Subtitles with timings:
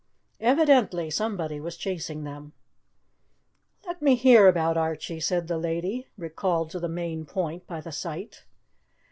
[0.39, 2.53] Evidently somebody was chasing them.
[3.85, 7.91] "Let me hear about Archie," said the lady, recalled to the main point by the
[7.91, 8.43] sight.